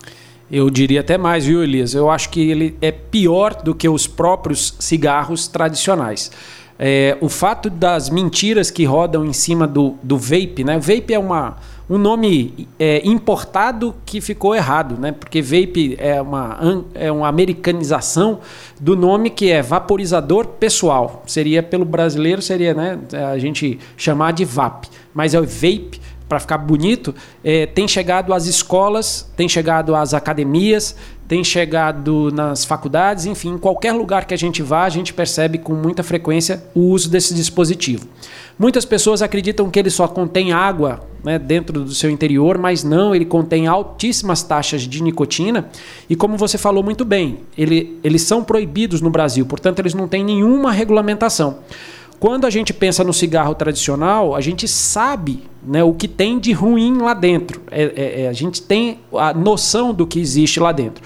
Eu 0.52 0.72
diria 0.72 1.02
até 1.02 1.20
mais, 1.20 1.46
viu, 1.46 1.64
Elias? 1.64 1.94
Eu 1.94 2.10
acho 2.10 2.32
que 2.32 2.50
ele 2.50 2.76
é 2.82 2.92
pior 2.92 3.62
do 3.62 3.76
que 3.76 3.88
os 3.88 4.08
próprios 4.08 4.74
cigarros 4.80 5.48
tradicionais. 5.48 6.32
É, 6.80 7.16
o 7.22 7.30
fato 7.30 7.70
das 7.70 8.10
mentiras 8.10 8.72
que 8.72 8.86
rodam 8.86 9.24
em 9.24 9.34
cima 9.34 9.68
do, 9.68 9.94
do 10.02 10.18
vape, 10.18 10.64
né? 10.64 10.78
O 10.78 10.82
vape 10.82 11.14
é 11.14 11.20
uma, 11.20 11.58
um 11.89 11.98
nome 11.98 12.67
é, 12.77 13.01
importado 13.03 13.96
que 14.05 14.22
ficou 14.22 14.55
errado, 14.55 14.96
né? 15.00 15.12
Porque 15.12 15.41
vape 15.41 15.96
é 15.98 16.22
uma, 16.22 16.86
é 16.93 17.12
uma 17.12 17.27
americanização 17.27 18.39
do 18.79 18.96
nome 18.96 19.29
que 19.31 19.50
é 19.50 19.62
vaporizador 19.62 20.46
pessoal. 20.46 21.24
Seria 21.25 21.63
pelo 21.63 21.86
brasileiro 21.86 22.41
seria, 22.41 22.74
né? 22.74 23.00
A 23.34 23.39
gente 23.39 23.79
chamar 23.98 24.34
de 24.34 24.46
VAP, 24.46 24.86
mas 25.13 25.34
é 25.34 25.39
o 25.39 25.43
vape 25.43 26.00
para 26.29 26.39
ficar 26.39 26.59
bonito. 26.59 27.13
É, 27.43 27.65
tem 27.65 27.88
chegado 27.88 28.33
às 28.33 28.45
escolas, 28.45 29.29
tem 29.36 29.50
chegado 29.50 29.95
às 29.95 30.13
academias, 30.13 30.95
tem 31.27 31.43
chegado 31.43 32.31
nas 32.31 32.63
faculdades, 32.63 33.25
enfim, 33.25 33.50
em 33.50 33.57
qualquer 33.57 33.91
lugar 33.91 34.25
que 34.25 34.33
a 34.33 34.38
gente 34.38 34.63
vá, 34.63 34.83
a 34.86 34.89
gente 34.89 35.13
percebe 35.13 35.57
com 35.57 35.74
muita 35.74 36.01
frequência 36.01 36.63
o 36.74 36.81
uso 36.81 37.09
desse 37.09 37.33
dispositivo. 37.33 38.07
Muitas 38.57 38.83
pessoas 38.83 39.21
acreditam 39.21 39.69
que 39.69 39.77
ele 39.77 39.89
só 39.89 40.07
contém 40.07 40.51
água 40.51 41.07
né, 41.24 41.38
dentro 41.38 41.83
do 41.83 41.93
seu 41.93 42.09
interior, 42.09 42.57
mas 42.57 42.83
não, 42.83 43.13
ele 43.13 43.25
contém 43.25 43.67
altíssimas 43.67 44.41
taxas 44.43 44.81
de 44.81 45.03
nicotina 45.03 45.69
e, 46.09 46.15
como 46.15 46.36
você 46.36 46.57
falou 46.57 46.83
muito 46.83 47.05
bem, 47.05 47.39
ele, 47.57 48.00
eles 48.03 48.24
são 48.24 48.43
proibidos 48.43 49.00
no 49.00 49.09
Brasil, 49.09 49.45
portanto, 49.45 49.79
eles 49.79 49.93
não 49.93 50.07
têm 50.07 50.24
nenhuma 50.24 50.71
regulamentação. 50.71 51.59
Quando 52.20 52.46
a 52.46 52.50
gente 52.50 52.74
pensa 52.74 53.04
no 53.04 53.14
cigarro 53.14 53.56
tradicional, 53.56 54.36
a 54.36 54.42
gente 54.42 54.68
sabe 54.68 55.44
né, 55.64 55.84
o 55.84 55.94
que 55.94 56.08
tem 56.08 56.38
de 56.38 56.52
ruim 56.52 56.98
lá 56.98 57.14
dentro. 57.14 57.62
É, 57.72 57.84
é, 57.84 58.22
é 58.24 58.28
a 58.28 58.34
gente 58.34 58.62
tem 58.62 59.00
a 59.14 59.34
noção 59.34 59.94
do 59.94 60.06
que 60.06 60.20
existe 60.20 60.60
lá 60.60 60.74
dentro. 60.74 61.02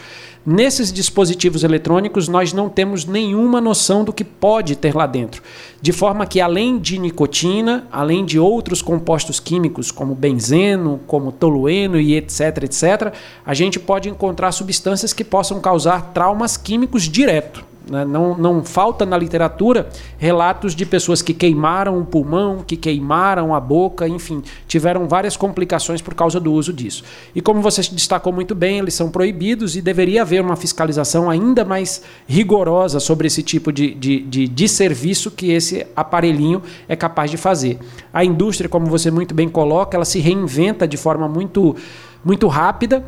Nesses 0.46 0.92
dispositivos 0.92 1.64
eletrônicos, 1.64 2.28
nós 2.28 2.52
não 2.52 2.68
temos 2.68 3.06
nenhuma 3.06 3.62
noção 3.62 4.04
do 4.04 4.12
que 4.12 4.26
pode 4.26 4.76
ter 4.76 4.94
lá 4.94 5.06
dentro. 5.06 5.42
De 5.82 5.94
forma 5.94 6.26
que, 6.26 6.42
além 6.42 6.80
de 6.80 7.00
nicotina, 7.00 7.88
além 7.90 8.26
de 8.26 8.38
outros 8.38 8.82
compostos 8.82 9.40
químicos, 9.40 9.90
como 9.90 10.14
benzeno, 10.14 11.00
como 11.08 11.32
tolueno 11.32 11.98
e 11.98 12.16
etc., 12.16 12.64
etc., 12.64 13.14
a 13.46 13.54
gente 13.54 13.80
pode 13.80 14.10
encontrar 14.10 14.52
substâncias 14.52 15.14
que 15.14 15.24
possam 15.24 15.62
causar 15.62 16.12
traumas 16.12 16.58
químicos 16.58 17.04
direto. 17.04 17.64
Né? 17.90 18.06
Não, 18.06 18.38
não 18.38 18.64
falta 18.64 19.06
na 19.06 19.18
literatura 19.18 19.90
relatos 20.18 20.74
de 20.74 20.86
pessoas 20.86 21.22
que 21.22 21.34
queimaram 21.34 22.00
o 22.00 22.06
pulmão, 22.06 22.64
que 22.66 22.78
queimaram 22.78 23.54
a 23.54 23.60
boca, 23.60 24.08
enfim, 24.08 24.42
tiveram 24.68 25.08
várias 25.08 25.36
complicações 25.36 26.02
por 26.02 26.14
causa 26.14 26.40
do 26.40 26.54
uso 26.54 26.72
disso. 26.72 27.04
E 27.36 27.42
como 27.42 27.62
você 27.62 27.82
destacou 27.82 28.32
muito 28.32 28.56
bem, 28.56 28.80
eles 28.80 28.94
são 28.94 29.10
proibidos 29.10 29.76
e 29.76 29.82
deveria 29.82 30.22
haver 30.22 30.42
uma 30.42 30.56
fiscalização 30.56 31.30
ainda 31.30 31.66
mais 31.66 32.02
rigorosa 32.28 33.00
sobre 33.00 33.28
esse 33.28 33.44
tipo 33.44 33.72
de, 33.72 33.94
de, 33.94 34.22
de, 34.22 34.48
de 34.48 34.68
serviço 34.70 35.30
que 35.30 35.52
esse 35.52 35.86
aparelhinho 35.96 36.62
é 36.88 36.96
capaz 36.96 37.30
de 37.30 37.38
fazer. 37.38 37.80
A 38.14 38.24
indústria, 38.24 38.70
como 38.70 38.86
você 38.86 39.12
muito 39.12 39.34
bem 39.34 39.50
coloca, 39.50 39.98
ela 39.98 40.06
se 40.06 40.20
reinventa 40.20 40.88
de 40.88 40.96
forma 40.96 41.28
muito, 41.28 41.76
muito 42.24 42.48
rápida, 42.48 43.04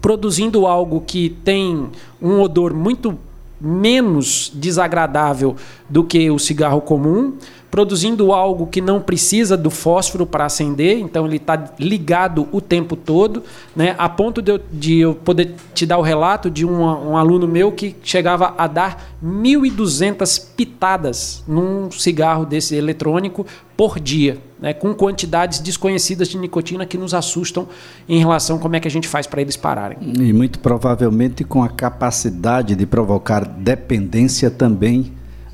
produzindo 0.00 0.66
algo 0.66 1.02
que 1.02 1.28
tem 1.44 1.90
um 2.22 2.40
odor 2.40 2.72
muito 2.72 3.18
menos 3.60 4.50
desagradável 4.54 5.56
do 5.88 6.02
que 6.02 6.30
o 6.30 6.38
cigarro 6.38 6.80
comum, 6.80 7.34
produzindo 7.70 8.32
algo 8.32 8.66
que 8.66 8.80
não 8.80 9.00
precisa 9.00 9.56
do 9.56 9.70
fósforo 9.70 10.26
para 10.26 10.44
acender, 10.44 10.98
então 10.98 11.24
ele 11.26 11.36
está 11.36 11.72
ligado 11.78 12.48
o 12.50 12.60
tempo 12.60 12.96
todo, 12.96 13.42
né? 13.76 13.94
a 13.96 14.08
ponto 14.08 14.42
de 14.42 14.50
eu, 14.50 14.60
de 14.72 14.98
eu 14.98 15.14
poder 15.14 15.54
te 15.72 15.86
dar 15.86 15.98
o 15.98 16.02
relato 16.02 16.50
de 16.50 16.66
um, 16.66 16.80
um 16.82 17.16
aluno 17.16 17.46
meu 17.46 17.70
que 17.70 17.94
chegava 18.02 18.54
a 18.58 18.66
dar 18.66 19.14
1.200 19.24 20.46
pitadas 20.56 21.44
num 21.46 21.90
cigarro 21.90 22.44
desse 22.44 22.74
eletrônico 22.74 23.46
por 23.76 24.00
dia, 24.00 24.38
né? 24.58 24.74
com 24.74 24.92
quantidades 24.92 25.60
desconhecidas 25.60 26.28
de 26.28 26.36
nicotina 26.36 26.84
que 26.84 26.98
nos 26.98 27.14
assustam 27.14 27.68
em 28.08 28.18
relação 28.18 28.56
a 28.56 28.58
como 28.58 28.74
é 28.74 28.80
que 28.80 28.88
a 28.88 28.90
gente 28.90 29.06
faz 29.06 29.28
para 29.28 29.40
eles 29.40 29.56
pararem. 29.56 29.98
E 30.00 30.32
muito 30.32 30.58
provavelmente 30.58 31.44
com 31.44 31.62
a 31.62 31.68
capacidade 31.68 32.74
de 32.74 32.84
provocar 32.84 33.44
dependência 33.44 34.50
também 34.50 35.12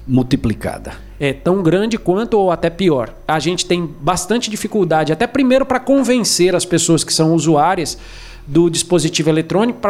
multiplicada 0.09 1.06
é 1.19 1.33
tão 1.33 1.63
grande 1.63 1.99
quanto 1.99 2.35
ou 2.35 2.51
até 2.51 2.69
pior. 2.71 3.15
A 3.27 3.39
gente 3.39 3.67
tem 3.67 3.87
bastante 4.01 4.51
dificuldade, 4.51 5.13
até 5.13 5.27
primeiro 5.27 5.65
para 5.65 5.81
convencer 5.81 6.55
as 6.55 6.65
pessoas 6.65 7.03
que 7.03 7.13
são 7.13 7.33
usuárias 7.33 7.99
do 8.47 8.71
dispositivo 8.71 9.31
eletrônico 9.31 9.81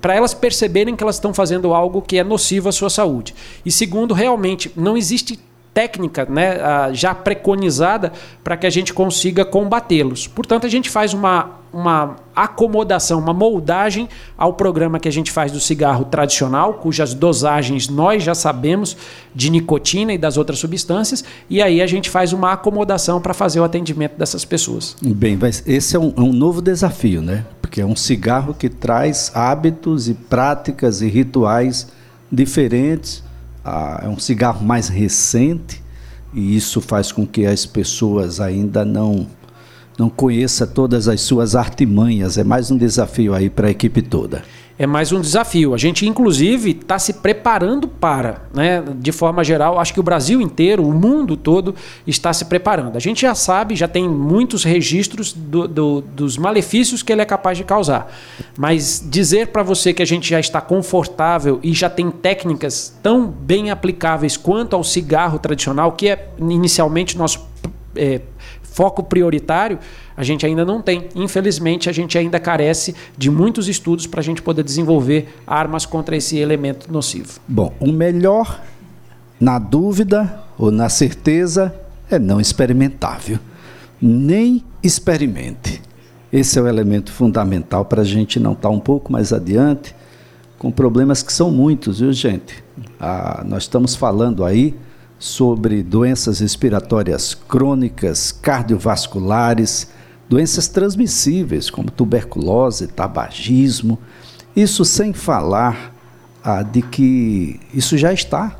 para 0.00 0.14
elas 0.14 0.34
perceberem 0.34 0.96
que 0.96 1.02
elas 1.02 1.16
estão 1.16 1.32
fazendo 1.32 1.72
algo 1.72 2.02
que 2.02 2.18
é 2.18 2.24
nocivo 2.24 2.68
à 2.68 2.72
sua 2.72 2.90
saúde. 2.90 3.34
E 3.64 3.70
segundo, 3.70 4.12
realmente 4.14 4.72
não 4.76 4.96
existe 4.96 5.38
técnica 5.74 6.26
né, 6.28 6.58
já 6.92 7.14
preconizada 7.14 8.12
para 8.44 8.56
que 8.56 8.66
a 8.66 8.70
gente 8.70 8.92
consiga 8.92 9.44
combatê-los. 9.44 10.26
Portanto, 10.26 10.66
a 10.66 10.68
gente 10.68 10.90
faz 10.90 11.14
uma, 11.14 11.62
uma 11.72 12.16
acomodação, 12.36 13.18
uma 13.18 13.32
moldagem 13.32 14.08
ao 14.36 14.52
programa 14.52 15.00
que 15.00 15.08
a 15.08 15.12
gente 15.12 15.30
faz 15.30 15.50
do 15.50 15.58
cigarro 15.58 16.04
tradicional, 16.04 16.74
cujas 16.74 17.14
dosagens 17.14 17.88
nós 17.88 18.22
já 18.22 18.34
sabemos 18.34 18.96
de 19.34 19.50
nicotina 19.50 20.12
e 20.12 20.18
das 20.18 20.36
outras 20.36 20.58
substâncias, 20.58 21.24
e 21.48 21.62
aí 21.62 21.80
a 21.80 21.86
gente 21.86 22.10
faz 22.10 22.32
uma 22.32 22.52
acomodação 22.52 23.20
para 23.20 23.32
fazer 23.32 23.60
o 23.60 23.64
atendimento 23.64 24.16
dessas 24.18 24.44
pessoas. 24.44 24.96
Bem, 25.00 25.38
esse 25.66 25.96
é 25.96 25.98
um, 25.98 26.12
é 26.16 26.20
um 26.20 26.32
novo 26.32 26.60
desafio, 26.60 27.22
né? 27.22 27.46
Porque 27.62 27.80
é 27.80 27.86
um 27.86 27.96
cigarro 27.96 28.52
que 28.52 28.68
traz 28.68 29.32
hábitos 29.34 30.08
e 30.08 30.14
práticas 30.14 31.00
e 31.00 31.08
rituais 31.08 31.88
diferentes 32.30 33.22
ah, 33.64 34.00
é 34.04 34.08
um 34.08 34.18
cigarro 34.18 34.64
mais 34.64 34.88
recente 34.88 35.82
e 36.34 36.56
isso 36.56 36.80
faz 36.80 37.12
com 37.12 37.26
que 37.26 37.46
as 37.46 37.66
pessoas 37.66 38.40
ainda 38.40 38.84
não 38.84 39.26
não 39.98 40.08
conheça 40.08 40.66
todas 40.66 41.06
as 41.06 41.20
suas 41.20 41.54
artimanhas. 41.54 42.38
É 42.38 42.42
mais 42.42 42.70
um 42.70 42.78
desafio 42.78 43.34
aí 43.34 43.50
para 43.50 43.68
a 43.68 43.70
equipe 43.70 44.00
toda. 44.00 44.42
É 44.78 44.86
mais 44.86 45.12
um 45.12 45.20
desafio. 45.20 45.74
A 45.74 45.78
gente, 45.78 46.06
inclusive, 46.06 46.70
está 46.70 46.98
se 46.98 47.14
preparando 47.14 47.86
para, 47.86 48.42
né? 48.54 48.82
de 48.96 49.12
forma 49.12 49.44
geral, 49.44 49.78
acho 49.78 49.92
que 49.92 50.00
o 50.00 50.02
Brasil 50.02 50.40
inteiro, 50.40 50.86
o 50.86 50.92
mundo 50.92 51.36
todo, 51.36 51.74
está 52.06 52.32
se 52.32 52.46
preparando. 52.46 52.96
A 52.96 53.00
gente 53.00 53.22
já 53.22 53.34
sabe, 53.34 53.76
já 53.76 53.86
tem 53.86 54.08
muitos 54.08 54.64
registros 54.64 55.32
do, 55.32 55.68
do, 55.68 56.00
dos 56.00 56.36
malefícios 56.38 57.02
que 57.02 57.12
ele 57.12 57.22
é 57.22 57.26
capaz 57.26 57.58
de 57.58 57.64
causar. 57.64 58.12
Mas 58.58 59.04
dizer 59.04 59.48
para 59.48 59.62
você 59.62 59.92
que 59.92 60.02
a 60.02 60.06
gente 60.06 60.28
já 60.28 60.40
está 60.40 60.60
confortável 60.60 61.60
e 61.62 61.72
já 61.72 61.90
tem 61.90 62.10
técnicas 62.10 62.96
tão 63.02 63.26
bem 63.26 63.70
aplicáveis 63.70 64.36
quanto 64.36 64.74
ao 64.74 64.82
cigarro 64.82 65.38
tradicional, 65.38 65.92
que 65.92 66.08
é 66.08 66.28
inicialmente 66.38 67.16
nosso 67.16 67.46
é, 67.94 68.20
foco 68.62 69.02
prioritário, 69.02 69.78
a 70.16 70.22
gente 70.22 70.44
ainda 70.44 70.64
não 70.64 70.82
tem. 70.82 71.08
Infelizmente, 71.14 71.88
a 71.88 71.92
gente 71.92 72.16
ainda 72.18 72.38
carece 72.38 72.94
de 73.16 73.30
muitos 73.30 73.68
estudos 73.68 74.06
para 74.06 74.20
a 74.20 74.22
gente 74.22 74.42
poder 74.42 74.62
desenvolver 74.62 75.34
armas 75.46 75.86
contra 75.86 76.16
esse 76.16 76.36
elemento 76.36 76.92
nocivo. 76.92 77.40
Bom, 77.48 77.72
o 77.80 77.92
melhor, 77.92 78.62
na 79.40 79.58
dúvida 79.58 80.42
ou 80.58 80.70
na 80.70 80.88
certeza, 80.88 81.74
é 82.10 82.18
não 82.18 82.40
experimentar, 82.40 83.20
viu? 83.20 83.38
Nem 84.00 84.64
experimente. 84.82 85.80
Esse 86.32 86.58
é 86.58 86.62
o 86.62 86.68
elemento 86.68 87.12
fundamental 87.12 87.84
para 87.84 88.02
a 88.02 88.04
gente 88.04 88.40
não 88.40 88.52
estar 88.52 88.68
tá 88.68 88.74
um 88.74 88.80
pouco 88.80 89.12
mais 89.12 89.32
adiante 89.32 89.94
com 90.58 90.70
problemas 90.70 91.24
que 91.24 91.32
são 91.32 91.50
muitos, 91.50 91.98
viu, 91.98 92.12
gente? 92.12 92.62
Ah, 93.00 93.42
nós 93.44 93.64
estamos 93.64 93.96
falando 93.96 94.44
aí 94.44 94.76
sobre 95.18 95.82
doenças 95.82 96.38
respiratórias 96.38 97.34
crônicas, 97.34 98.30
cardiovasculares, 98.30 99.88
doenças 100.32 100.66
transmissíveis 100.66 101.68
como 101.68 101.90
tuberculose, 101.90 102.86
tabagismo. 102.86 103.98
Isso 104.56 104.82
sem 104.82 105.12
falar 105.12 105.94
ah, 106.42 106.62
de 106.62 106.80
que 106.80 107.60
isso 107.74 107.98
já 107.98 108.14
está 108.14 108.56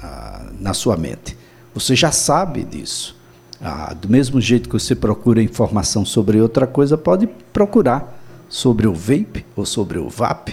ah, 0.00 0.46
na 0.60 0.72
sua 0.72 0.96
mente. 0.96 1.36
Você 1.74 1.96
já 1.96 2.12
sabe 2.12 2.62
disso. 2.62 3.16
Ah, 3.60 3.92
do 4.00 4.08
mesmo 4.08 4.40
jeito 4.40 4.68
que 4.68 4.78
você 4.78 4.94
procura 4.94 5.42
informação 5.42 6.04
sobre 6.04 6.40
outra 6.40 6.68
coisa, 6.68 6.96
pode 6.96 7.26
procurar 7.52 8.16
sobre 8.48 8.86
o 8.86 8.94
vape 8.94 9.44
ou 9.56 9.66
sobre 9.66 9.98
o 9.98 10.08
VAP, 10.08 10.50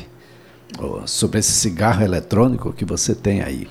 ou 0.79 1.05
sobre 1.05 1.41
esse 1.41 1.51
cigarro 1.51 2.03
eletrônico 2.03 2.73
que 2.73 2.83
você 2.83 3.13
tem 3.13 3.43
aí. 3.43 3.67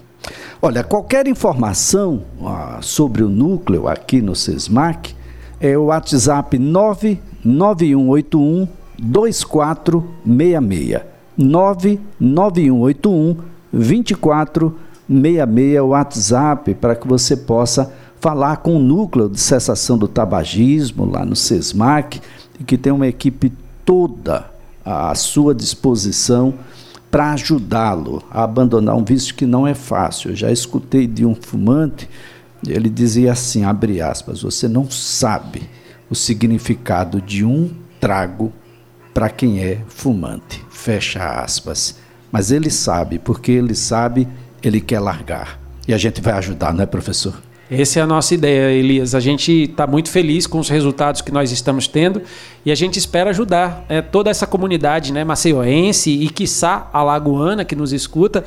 Olha, 0.63 0.85
qualquer 0.85 1.27
informação 1.27 2.23
ah, 2.41 2.79
sobre 2.81 3.25
o 3.25 3.29
núcleo 3.29 3.89
aqui 3.89 4.23
no 4.23 4.37
SESMAC 4.37 5.14
é 5.67 5.79
o 5.79 5.85
WhatsApp 5.85 6.59
99181 6.59 8.69
2466. 8.99 11.01
99181 11.39 13.37
2466 13.73 15.81
o 15.81 15.87
WhatsApp 15.87 16.75
para 16.75 16.95
que 16.95 17.09
você 17.09 17.35
possa 17.37 17.91
falar 18.21 18.59
com 18.59 18.77
o 18.77 18.79
núcleo 18.79 19.29
de 19.29 19.41
cessação 19.41 19.97
do 19.97 20.07
tabagismo 20.07 21.07
lá 21.07 21.25
no 21.25 21.35
SESMAC 21.35 22.21
que 22.67 22.77
tem 22.77 22.93
uma 22.93 23.09
equipe 23.09 23.51
toda 23.87 24.51
à 24.85 25.15
sua 25.15 25.55
disposição 25.55 26.53
para 27.11 27.33
ajudá-lo 27.33 28.23
a 28.31 28.45
abandonar 28.45 28.97
um 28.97 29.05
vício 29.05 29.35
que 29.35 29.47
não 29.47 29.67
é 29.67 29.73
fácil. 29.73 30.31
Eu 30.31 30.37
já 30.37 30.51
escutei 30.51 31.07
de 31.07 31.25
um 31.25 31.35
fumante, 31.35 32.07
ele 32.67 32.89
dizia 32.89 33.33
assim, 33.33 33.65
abre 33.65 34.01
aspas, 34.01 34.43
você 34.43 34.69
não 34.69 34.91
sabe 34.91 35.63
o 36.09 36.15
significado 36.15 37.21
de 37.21 37.45
um 37.45 37.71
trago 38.01 38.53
para 39.13 39.31
quem 39.31 39.63
é 39.63 39.81
fumante, 39.89 40.63
fecha 40.71 41.41
aspas. 41.41 41.97
Mas 42.33 42.51
ele 42.51 42.71
sabe, 42.71 43.19
porque 43.19 43.53
ele 43.53 43.75
sabe, 43.75 44.27
ele 44.63 44.81
quer 44.81 45.01
largar. 45.01 45.61
E 45.87 45.95
a 45.95 45.99
gente 45.99 46.21
vai 46.21 46.35
ajudar, 46.35 46.75
não 46.75 46.83
é, 46.83 46.87
professor? 46.87 47.41
Essa 47.71 48.01
é 48.01 48.03
a 48.03 48.07
nossa 48.07 48.35
ideia, 48.35 48.73
Elias. 48.73 49.15
A 49.15 49.21
gente 49.21 49.51
está 49.53 49.87
muito 49.87 50.11
feliz 50.11 50.47
com 50.47 50.59
os 50.59 50.69
resultados 50.69 51.21
que 51.21 51.33
nós 51.33 51.51
estamos 51.51 51.89
tendo 51.89 52.23
e 52.65 52.71
a 52.71 52.75
gente 52.75 52.99
espera 52.99 53.31
ajudar 53.31 53.85
é, 53.89 54.03
toda 54.03 54.31
essa 54.31 54.47
comunidade 54.47 55.13
né, 55.13 55.25
maceioense 55.25 56.11
e, 56.11 56.29
quiçá, 56.29 56.91
alagoana 56.93 57.65
que 57.65 57.75
nos 57.75 57.93
escuta 57.93 58.45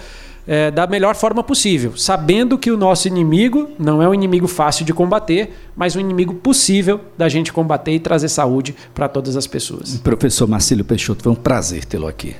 é, 0.47 0.71
da 0.71 0.87
melhor 0.87 1.15
forma 1.15 1.43
possível, 1.43 1.97
sabendo 1.97 2.57
que 2.57 2.71
o 2.71 2.77
nosso 2.77 3.07
inimigo 3.07 3.69
não 3.77 4.01
é 4.01 4.07
um 4.07 4.13
inimigo 4.13 4.47
fácil 4.47 4.85
de 4.85 4.93
combater, 4.93 5.53
mas 5.75 5.95
um 5.95 5.99
inimigo 5.99 6.33
possível 6.35 7.01
da 7.17 7.27
gente 7.27 7.51
combater 7.51 7.91
e 7.91 7.99
trazer 7.99 8.29
saúde 8.29 8.73
para 8.95 9.09
todas 9.09 9.35
as 9.35 9.45
pessoas. 9.45 9.97
Professor 9.97 10.47
Marcílio 10.47 10.85
Peixoto, 10.85 11.21
foi 11.21 11.31
um 11.33 11.35
prazer 11.35 11.83
tê-lo 11.83 12.07
aqui. 12.07 12.35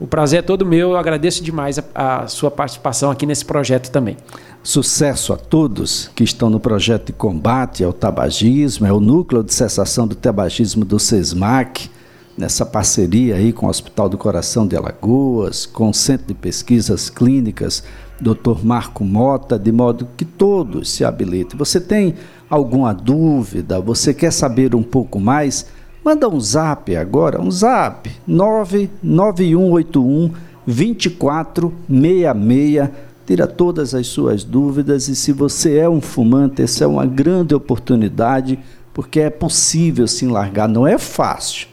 O 0.00 0.06
prazer 0.06 0.40
é 0.40 0.42
todo 0.42 0.66
meu, 0.66 0.90
eu 0.90 0.96
agradeço 0.96 1.44
demais 1.44 1.78
a, 1.78 2.22
a 2.22 2.26
sua 2.26 2.50
participação 2.50 3.12
aqui 3.12 3.24
nesse 3.24 3.44
projeto 3.44 3.88
também. 3.88 4.16
Sucesso 4.60 5.32
a 5.32 5.36
todos 5.36 6.10
que 6.16 6.24
estão 6.24 6.50
no 6.50 6.58
projeto 6.58 7.06
de 7.06 7.12
combate 7.12 7.84
ao 7.84 7.92
tabagismo, 7.92 8.84
é 8.84 8.92
o 8.92 8.98
núcleo 8.98 9.44
de 9.44 9.54
cessação 9.54 10.08
do 10.08 10.16
tabagismo 10.16 10.84
do 10.84 10.98
SESMAC, 10.98 11.88
nessa 12.36 12.64
parceria 12.64 13.34
aí 13.36 13.52
com 13.52 13.66
o 13.66 13.68
Hospital 13.68 14.08
do 14.08 14.18
Coração 14.18 14.66
de 14.66 14.76
Alagoas, 14.76 15.66
com 15.66 15.90
o 15.90 15.94
Centro 15.94 16.28
de 16.28 16.34
Pesquisas 16.34 17.10
Clínicas, 17.10 17.84
Dr. 18.20 18.64
Marco 18.64 19.04
Mota, 19.04 19.58
de 19.58 19.72
modo 19.72 20.08
que 20.16 20.24
todos 20.24 20.90
se 20.90 21.04
habilitem. 21.04 21.58
Você 21.58 21.80
tem 21.80 22.14
alguma 22.48 22.94
dúvida, 22.94 23.80
você 23.80 24.14
quer 24.14 24.32
saber 24.32 24.74
um 24.74 24.82
pouco 24.82 25.20
mais? 25.20 25.66
Manda 26.04 26.28
um 26.28 26.40
zap 26.40 26.96
agora, 26.96 27.40
um 27.40 27.50
zap 27.50 28.10
99181 28.26 30.32
2466. 30.66 32.90
Tira 33.24 33.46
todas 33.46 33.94
as 33.94 34.08
suas 34.08 34.42
dúvidas 34.42 35.06
e 35.08 35.14
se 35.14 35.30
você 35.32 35.78
é 35.78 35.88
um 35.88 36.00
fumante, 36.00 36.60
essa 36.60 36.82
é 36.82 36.86
uma 36.86 37.06
grande 37.06 37.54
oportunidade, 37.54 38.58
porque 38.92 39.20
é 39.20 39.30
possível 39.30 40.08
se 40.08 40.26
largar, 40.26 40.68
não 40.68 40.84
é 40.86 40.98
fácil. 40.98 41.68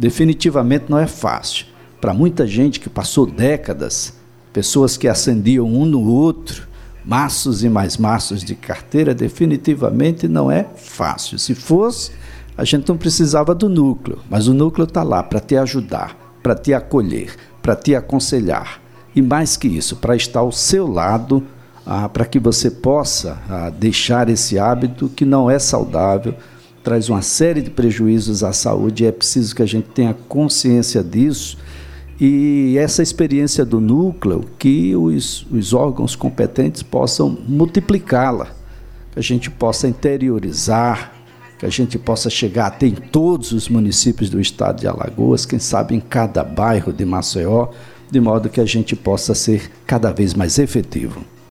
Definitivamente 0.00 0.86
não 0.88 0.98
é 0.98 1.06
fácil. 1.06 1.66
Para 2.00 2.14
muita 2.14 2.46
gente 2.46 2.80
que 2.80 2.88
passou 2.88 3.26
décadas, 3.26 4.14
pessoas 4.50 4.96
que 4.96 5.06
acendiam 5.06 5.66
um 5.66 5.84
no 5.84 6.00
outro, 6.00 6.66
maços 7.04 7.62
e 7.62 7.68
mais 7.68 7.98
maços 7.98 8.42
de 8.42 8.54
carteira, 8.54 9.14
definitivamente 9.14 10.26
não 10.26 10.50
é 10.50 10.66
fácil. 10.74 11.38
Se 11.38 11.54
fosse, 11.54 12.12
a 12.56 12.64
gente 12.64 12.88
não 12.88 12.96
precisava 12.96 13.54
do 13.54 13.68
núcleo, 13.68 14.20
mas 14.30 14.48
o 14.48 14.54
núcleo 14.54 14.84
está 14.84 15.02
lá 15.02 15.22
para 15.22 15.38
te 15.38 15.54
ajudar, 15.54 16.16
para 16.42 16.54
te 16.54 16.72
acolher, 16.72 17.36
para 17.60 17.76
te 17.76 17.94
aconselhar. 17.94 18.80
E 19.14 19.20
mais 19.20 19.58
que 19.58 19.68
isso, 19.68 19.96
para 19.96 20.16
estar 20.16 20.40
ao 20.40 20.50
seu 20.50 20.90
lado, 20.90 21.44
ah, 21.84 22.08
para 22.08 22.24
que 22.24 22.38
você 22.38 22.70
possa 22.70 23.36
ah, 23.50 23.68
deixar 23.68 24.30
esse 24.30 24.58
hábito 24.58 25.10
que 25.10 25.26
não 25.26 25.50
é 25.50 25.58
saudável, 25.58 26.34
traz 26.82 27.08
uma 27.08 27.22
série 27.22 27.62
de 27.62 27.70
prejuízos 27.70 28.42
à 28.42 28.52
saúde, 28.52 29.04
e 29.04 29.06
é 29.06 29.12
preciso 29.12 29.54
que 29.54 29.62
a 29.62 29.66
gente 29.66 29.88
tenha 29.88 30.14
consciência 30.28 31.02
disso. 31.02 31.58
E 32.20 32.76
essa 32.78 33.02
experiência 33.02 33.64
do 33.64 33.80
núcleo, 33.80 34.44
que 34.58 34.94
os, 34.94 35.46
os 35.50 35.72
órgãos 35.72 36.14
competentes 36.14 36.82
possam 36.82 37.38
multiplicá-la, 37.48 38.48
que 39.12 39.18
a 39.18 39.22
gente 39.22 39.50
possa 39.50 39.88
interiorizar, 39.88 41.12
que 41.58 41.66
a 41.66 41.70
gente 41.70 41.98
possa 41.98 42.28
chegar 42.30 42.66
até 42.66 42.86
em 42.86 42.94
todos 42.94 43.52
os 43.52 43.68
municípios 43.68 44.30
do 44.30 44.40
estado 44.40 44.80
de 44.80 44.86
Alagoas, 44.86 45.44
quem 45.46 45.58
sabe 45.58 45.94
em 45.94 46.00
cada 46.00 46.42
bairro 46.42 46.92
de 46.92 47.04
Maceió, 47.04 47.68
de 48.10 48.20
modo 48.20 48.48
que 48.48 48.60
a 48.60 48.66
gente 48.66 48.96
possa 48.96 49.34
ser 49.34 49.70
cada 49.86 50.10
vez 50.10 50.34
mais 50.34 50.58
efetivo. 50.58 51.24